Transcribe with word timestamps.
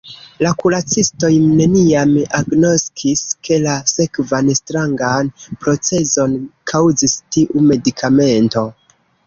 La 0.43 0.51
kuracistoj 0.61 1.29
neniam 1.59 2.15
agnoskis, 2.37 3.21
ke 3.49 3.59
la 3.67 3.75
sekvan 3.93 4.51
strangan 4.63 5.31
procezon 5.67 6.37
kaŭzis 6.75 7.19
tiu 7.37 7.65
medikamento. 7.71 8.69